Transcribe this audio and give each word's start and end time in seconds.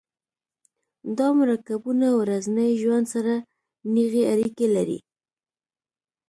دا 1.17 1.27
مرکبونه 1.39 2.07
ورځني 2.21 2.69
ژوند 2.81 3.05
سره 3.13 3.33
نیغې 3.93 4.23
اړیکې 4.33 4.67
لري. 4.75 4.99